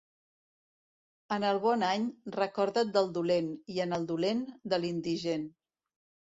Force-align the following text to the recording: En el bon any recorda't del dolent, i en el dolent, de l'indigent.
En 1.35 1.43
el 1.49 1.59
bon 1.65 1.85
any 1.87 2.07
recorda't 2.37 2.95
del 2.95 3.11
dolent, 3.19 3.51
i 3.75 3.79
en 3.87 3.95
el 3.99 4.09
dolent, 4.13 4.43
de 4.75 4.83
l'indigent. 4.83 5.47